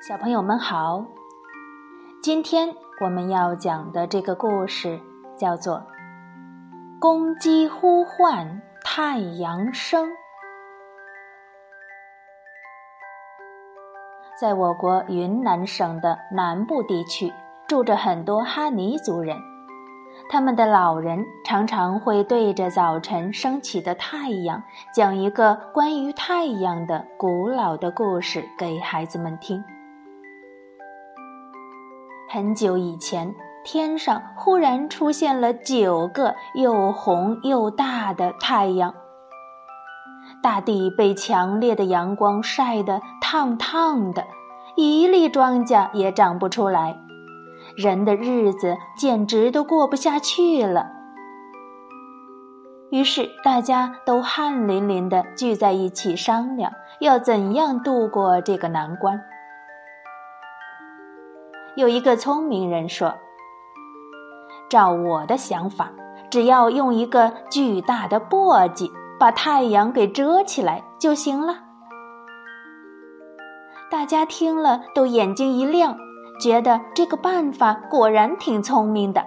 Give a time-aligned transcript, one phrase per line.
[0.00, 1.04] 小朋友们好，
[2.22, 4.98] 今天我们要讲的这个故事
[5.36, 5.76] 叫做
[6.98, 10.08] 《公鸡呼唤太阳升》。
[14.40, 17.30] 在我国云南省的南部地区，
[17.68, 19.36] 住着很多哈尼族人，
[20.30, 24.62] 他们的老人常常会对着早晨升起的太阳，
[24.94, 29.62] 讲一个关于太阳的古老的故事给孩子们听。
[32.32, 33.34] 很久以前，
[33.64, 38.94] 天上忽然出现了九个又红又大的太阳。
[40.40, 44.28] 大地被强烈的阳光晒得烫烫的，
[44.76, 47.00] 一粒庄稼也长不出来，
[47.76, 50.86] 人的日子简直都过不下去了。
[52.92, 56.70] 于是，大家都汗淋淋的聚在一起商量，
[57.00, 59.20] 要怎样度过这个难关。
[61.80, 63.14] 有一个聪明人说
[64.68, 65.90] ：“照我的想法，
[66.30, 71.56] 只要用一个巨大的簸箕把太阳给遮起来就行了。”
[73.90, 75.96] 大家听了都眼睛一亮，
[76.38, 79.26] 觉得这个办法果然挺聪明的。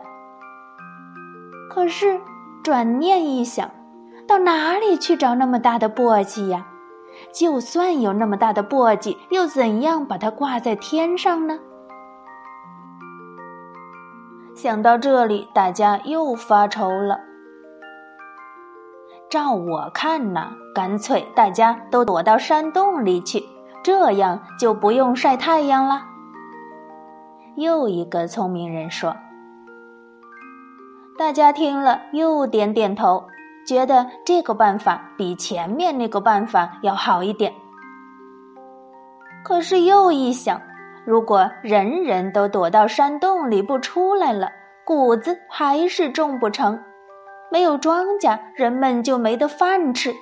[1.71, 2.21] 可是
[2.63, 3.67] 转念一想，
[4.27, 6.67] 到哪里去找那么大的簸箕呀？
[7.33, 11.57] 就算有那么大的簸箕，又怎样把它挂在天上呢？
[14.63, 17.19] 想到这里，大家又发愁了。
[19.29, 23.43] 照我看呢，干脆大家都躲到山洞里去，
[23.83, 26.03] 这样就不用晒太阳了。
[27.57, 29.17] 又一个聪明人说
[31.19, 33.25] ：“大家听了又点点头，
[33.67, 37.53] 觉得这个办法比前面那个办法要好一点。”
[39.43, 40.61] 可是又一想。
[41.05, 44.51] 如果人人都躲到山洞里不出来了，
[44.85, 46.81] 谷子还是种不成，
[47.51, 50.13] 没有庄稼，人们就没得饭吃。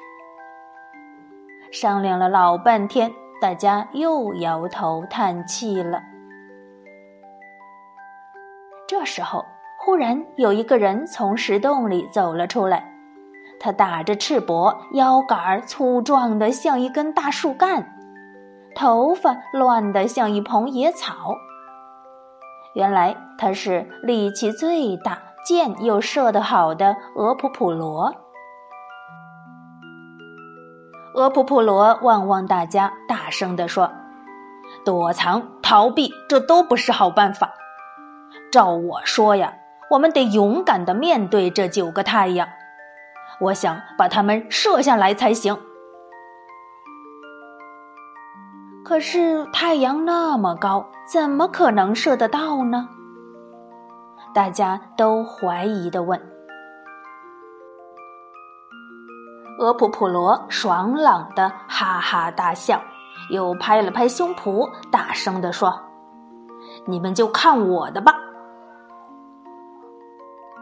[1.72, 6.02] 商量了老半天，大家又摇头叹气了。
[8.88, 9.46] 这时候，
[9.80, 12.92] 忽然有一个人从石洞里走了出来，
[13.60, 17.91] 他打着赤膊，腰杆粗壮的像一根大树干。
[18.76, 21.36] 头发乱得像一蓬野草。
[22.74, 28.16] 原来他是力气最大、箭又射得好的俄普普罗。
[31.14, 33.92] 俄普普罗望望大家，大声地说
[34.86, 37.52] ：“躲藏、逃避，这都不是好办法。
[38.50, 39.56] 照我说呀，
[39.90, 42.48] 我们得勇敢的面对这九个太阳。
[43.42, 45.58] 我想把它们射下来才行。”
[48.92, 52.90] 可是太阳那么高，怎么可能射得到呢？
[54.34, 56.22] 大家都怀疑的问。
[59.62, 62.82] 俄普普罗爽朗的哈哈大笑，
[63.30, 65.74] 又拍了拍胸脯，大声的说
[66.86, 68.14] ：“你们就看我的吧！”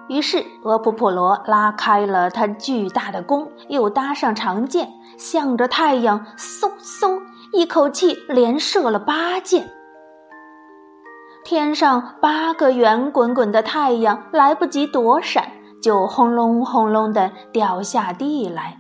[0.08, 4.88] 于是俄普普罗拉开了他巨大的弓，又搭上长箭，
[5.18, 7.20] 向着太阳嗖嗖。
[7.52, 9.68] 一口气连射了八箭，
[11.44, 15.52] 天上八个圆滚滚的太阳来不及躲闪，
[15.82, 18.78] 就轰隆轰隆的掉下地来。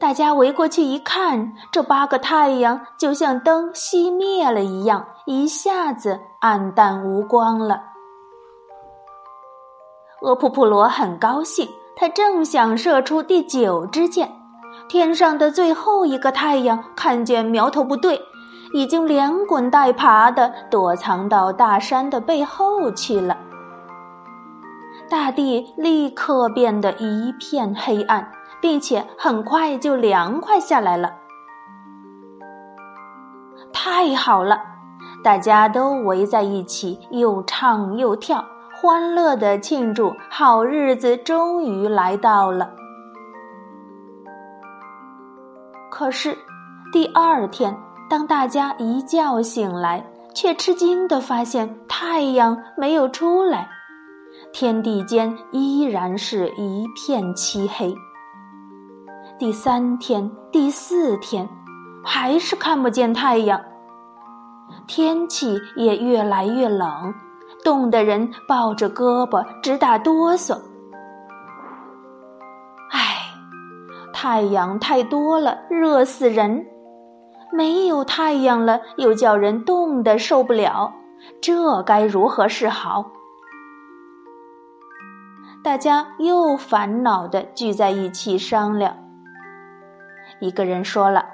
[0.00, 7.82] 大家围过去一看，这八个太阳就像灯熄灭了一样，一下子暗淡无光了。
[10.22, 14.35] 俄普普罗很高兴，他正想射出第九支箭。
[14.88, 18.22] 天上的最后一个太阳看见苗头不对，
[18.72, 23.36] 已经连滚带爬的躲藏到大山的背后去了。
[25.08, 28.30] 大地立刻变得一片黑暗，
[28.60, 31.14] 并且很快就凉快下来了。
[33.72, 34.60] 太好了，
[35.22, 38.44] 大家都围在一起，又唱又跳，
[38.74, 42.70] 欢乐的庆祝好日子终于来到了。
[45.98, 46.36] 可是，
[46.92, 47.74] 第二天，
[48.10, 50.04] 当大家一觉醒来，
[50.34, 53.66] 却吃惊的发现太阳没有出来，
[54.52, 57.94] 天地间依然是一片漆黑。
[59.38, 61.48] 第三天、第四天，
[62.04, 63.58] 还是看不见太阳，
[64.86, 67.14] 天气也越来越冷，
[67.64, 70.60] 冻得人抱着胳膊直打哆嗦。
[74.18, 76.64] 太阳太多了，热死人！
[77.52, 80.94] 没有太阳了，又叫人冻得受不了，
[81.42, 83.12] 这该如何是好？
[85.62, 88.96] 大家又烦恼的聚在一起商量。
[90.40, 91.26] 一个人说了：“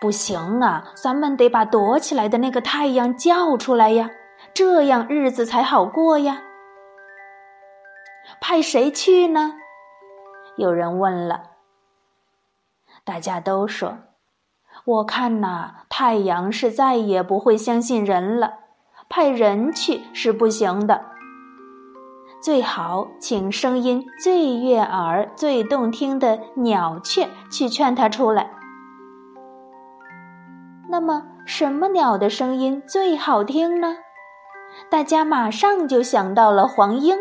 [0.00, 4.08] 不行啊，咱们得把躲起来的那个太阳叫出来呀，
[4.54, 6.42] 这样日子才好过呀。”
[8.40, 9.54] 派谁去呢？
[10.56, 11.53] 有人问了。
[13.04, 13.98] 大家都说
[14.86, 18.54] ：“我看呐，太阳是再也不会相信人了，
[19.08, 21.02] 派人去是不行的。
[22.42, 28.50] 最好请声音最悦耳、最动听的鸟雀去劝他出来。
[30.88, 33.96] 那么，什么鸟的声音最好听呢？
[34.90, 37.16] 大家马上就想到了黄莺。”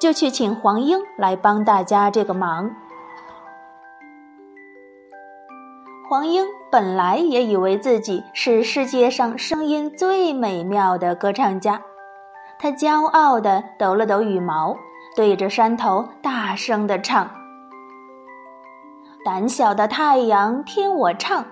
[0.00, 2.74] 就去请黄莺来帮大家这个忙。
[6.10, 11.80] 黄莺本来也以为自己是世界上声音最美妙的歌唱家，
[12.58, 14.76] 他骄傲地抖了抖羽毛，
[15.14, 17.30] 对着山头大声地唱
[19.24, 21.46] ：“胆小的太阳，听我唱！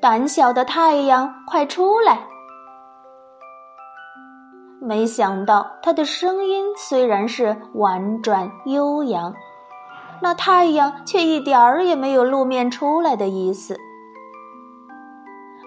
[0.00, 2.18] 胆小的太阳，快出来！”
[4.82, 9.32] 没想到，他的声音虽然是婉转悠扬，
[10.20, 13.78] 那太阳却一点儿也没有露面出来的意思。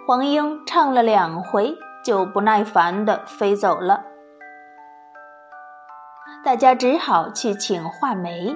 [0.08, 4.04] 黄莺唱了两回，就不耐烦的飞走了。
[6.44, 8.56] 大家只好去请画眉。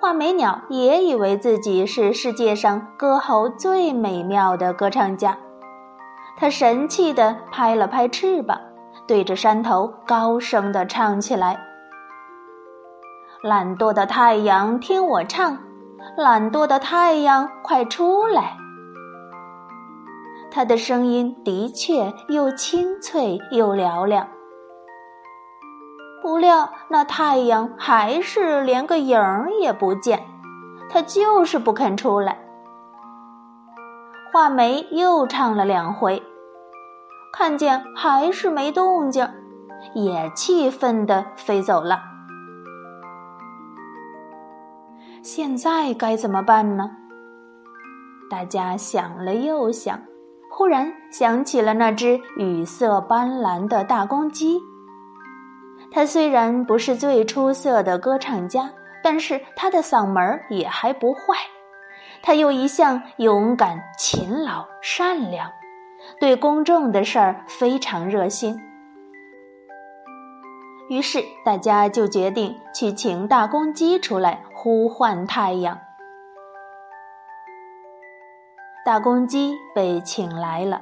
[0.00, 5.38] 画眉鸟也以为自己是世界上歌喉最美妙的歌唱家，
[6.36, 8.60] 它神气的拍了拍翅膀。
[9.06, 11.58] 对着山头高声的唱起来
[13.42, 15.56] ：“懒惰的太阳，听我唱！
[16.16, 18.56] 懒惰的太阳，快出来！”
[20.50, 24.28] 他的声音的确又清脆又嘹亮。
[26.22, 30.26] 不料那太阳还是连个影儿也不见，
[30.90, 32.38] 他就是不肯出来。
[34.32, 36.22] 画眉又唱了两回。
[37.32, 39.28] 看见还是没动静，
[39.94, 42.00] 也气愤的飞走了。
[45.22, 46.90] 现在该怎么办呢？
[48.30, 50.00] 大家想了又想，
[50.58, 54.58] 忽然想起了那只羽色斑斓的大公鸡。
[55.92, 61.20] 它虽然不是最出色的歌唱家，但是它的嗓门也还不坏。
[62.24, 65.48] 它又一向勇敢、勤劳、善良。
[66.18, 68.58] 对公众的事儿非常热心，
[70.90, 75.78] 于是大家就决定去请大公鸡出来呼唤太阳。
[78.88, 80.80] 大公鸡被请来了，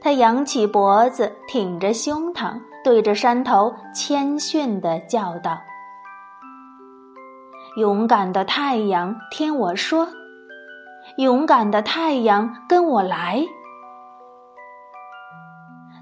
[0.00, 5.56] 它扬起脖子，挺着胸膛，对着山头谦逊地叫道
[7.78, 10.08] ：“勇敢的太阳，听我说，
[11.18, 13.46] 勇敢的太阳，跟我来。”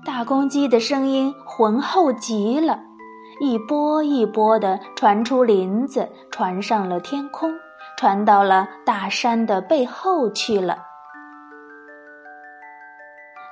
[0.02, 2.81] 大公鸡的声音浑厚极了，
[3.38, 7.52] 一波一波的传出林子，传上了天空，
[7.99, 10.79] 传到了大山的背后去了。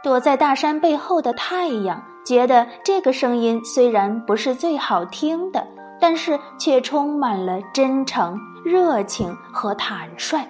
[0.03, 5.67] 躲在大山背后的太阳觉得这个声音虽然不是最好听的，
[6.01, 10.45] 但是却充满了真诚、热情和坦率。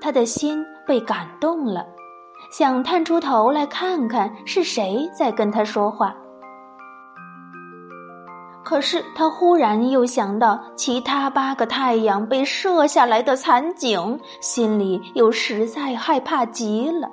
[0.00, 1.84] 他的心被感动了。
[2.50, 6.14] 想探出头来看看是谁在跟他说话，
[8.62, 17.08] 可是他忽然又想到其他八个太阳被射下来的惨景，心里又实在害怕极了。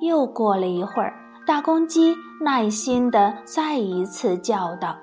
[0.00, 1.12] 又过了一会儿，
[1.46, 4.96] 大公鸡耐心的再一次叫道：“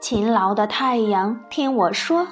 [0.00, 2.26] 勤劳的太阳，听我说，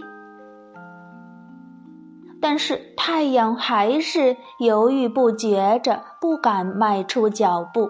[2.41, 7.89] 但是太阳还是犹豫不决着，不敢迈出脚步。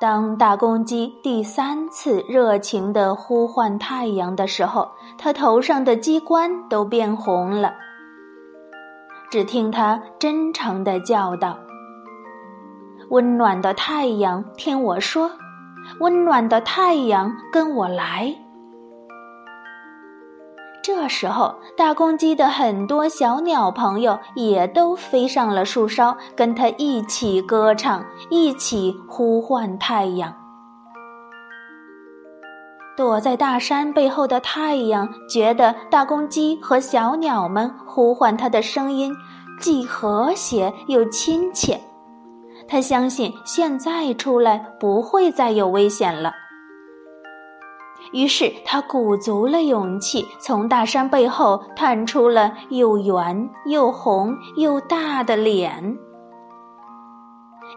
[0.00, 4.88] 当大公鸡第三次热情的呼唤太阳的时候，
[5.18, 7.74] 它头上的鸡冠都变红了。
[9.30, 11.58] 只听它真诚的叫道
[13.12, 15.30] ：“温暖的太阳，听我说，
[16.00, 18.34] 温暖的太阳，跟我来。”
[20.92, 30.34] 这时候，大公鸡的很多小鸟朋友也都飞上了树梢，跟它一起歌唱，一起呼唤太阳。
[32.96, 39.14] 躲在大山背后的太阳觉得大公鸡和小鸟们呼唤它的声音
[39.60, 41.80] 既和谐又亲切。
[42.66, 46.32] 他相信现在出来不会再有危险了。
[48.12, 55.96] 于是他鼓足了勇气，从大山背后探出了又圆又红又大的脸。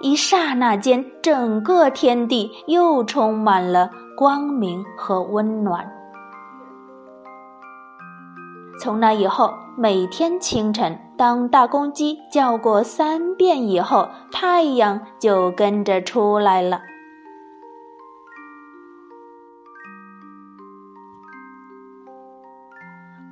[0.01, 5.87] 一刹那间，整个天地又充满了光明和温暖。
[8.79, 16.81] 从那以后，每天清晨，当大公鸡叫过三遍以后，太阳就跟着出来了。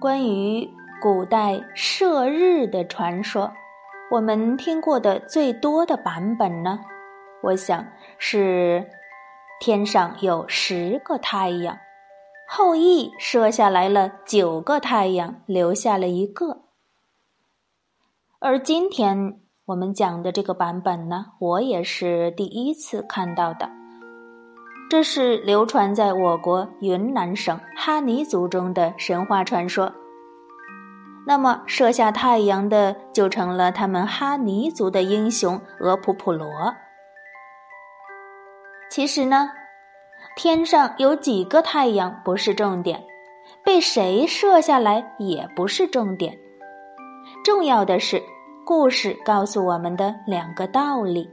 [0.01, 0.67] 关于
[1.00, 3.53] 古代射日的传说，
[4.10, 6.79] 我们听过的最多的版本呢，
[7.43, 7.86] 我想
[8.17, 8.89] 是
[9.60, 11.77] 天上有十个太阳，
[12.48, 16.63] 后羿射下来了九个太阳，留下了一个。
[18.39, 23.81] 而今天我们讲的这个版本呢，我也是第一次看到的。
[24.92, 29.94] 这是流传在我国云南省哈尼族中的神话传说。
[31.26, 36.46] 那么射下太阳的就成了他们哈尼族的英雄俄普普罗。
[38.90, 39.52] 其实呢，
[40.36, 43.02] 天上有几个太阳不是重点，
[43.64, 46.38] 被谁射下来也不是重点，
[47.46, 48.22] 重要的是
[48.66, 51.30] 故事告诉我们的两个道理，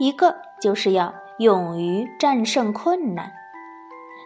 [0.00, 1.14] 一个就是要。
[1.38, 3.30] 勇于战胜困难。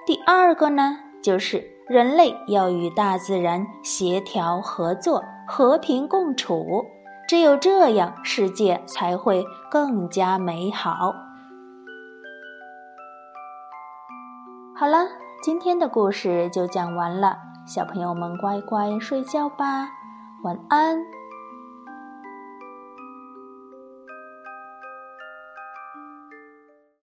[0.06, 6.86] 第二个呢，就是人类要与大自然协调合作、和平共处，
[7.28, 11.14] 只有这样，世界才会更加美好。
[14.74, 15.06] 好了，
[15.42, 19.90] 今天的故事就讲完了，小朋友们乖乖睡觉吧，
[20.42, 21.21] 晚安。